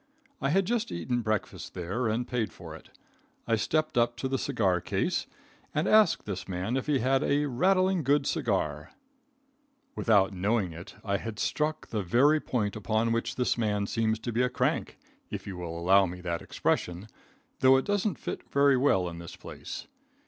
I 0.41 0.49
had 0.49 0.65
just 0.65 0.91
eaten 0.91 1.21
breakfast 1.21 1.75
there 1.75 2.07
and 2.07 2.27
paid 2.27 2.51
for 2.51 2.75
it. 2.75 2.89
I 3.45 3.55
stepped 3.55 3.99
up 3.99 4.17
to 4.17 4.27
the 4.27 4.39
cigar 4.39 4.81
case 4.81 5.27
and 5.75 5.87
asked 5.87 6.25
this 6.25 6.47
man 6.47 6.75
if 6.75 6.87
he 6.87 6.97
had 6.97 7.21
"a 7.21 7.45
rattling 7.45 8.01
good 8.01 8.25
cigar." 8.25 8.93
[Illustration: 8.93 8.93
THE 9.05 9.29
ANTIQUE 9.29 9.81
LUNCH.] 9.83 9.97
Without 9.97 10.39
knowing 10.39 10.73
it 10.73 10.95
I 11.05 11.17
had 11.17 11.37
struck 11.37 11.89
the 11.89 12.01
very 12.01 12.39
point 12.39 12.75
upon 12.75 13.11
which 13.11 13.35
this 13.35 13.59
man 13.59 13.85
seems 13.85 14.17
to 14.21 14.31
be 14.31 14.41
a 14.41 14.49
crank, 14.49 14.97
if 15.29 15.45
you 15.45 15.55
will 15.55 15.77
allow 15.79 16.07
me 16.07 16.19
that 16.21 16.41
expression, 16.41 17.07
though 17.59 17.77
it 17.77 17.85
doesn't 17.85 18.17
fit 18.17 18.41
very 18.49 18.75
well 18.77 19.07
in 19.07 19.19
this 19.19 19.35
place. 19.35 19.85